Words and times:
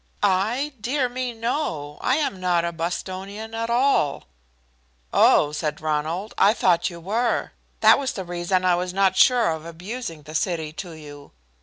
"I? 0.23 0.73
Dear 0.81 1.07
me 1.07 1.31
no! 1.31 1.99
I 2.01 2.15
am 2.15 2.39
not 2.39 2.65
a 2.65 2.71
Bostonian 2.71 3.53
at 3.53 3.69
all." 3.69 4.23
"Oh," 5.13 5.51
said 5.51 5.79
Ronald, 5.79 6.33
"I 6.39 6.55
thought 6.55 6.89
you 6.89 6.99
were. 6.99 7.51
That 7.81 7.99
was 7.99 8.13
the 8.13 8.25
reason 8.25 8.65
I 8.65 8.73
was 8.73 8.95
not 8.95 9.15
sure 9.15 9.51
of 9.51 9.63
abusing 9.63 10.23
the 10.23 10.33
city 10.33 10.73
to 10.73 10.93
you. 10.93 11.33